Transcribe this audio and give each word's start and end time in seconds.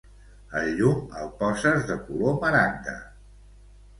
El 0.59 0.69
llum 0.79 1.11
el 1.23 1.29
poses 1.41 1.85
de 1.91 1.97
color 2.07 2.39
maragda. 2.45 2.97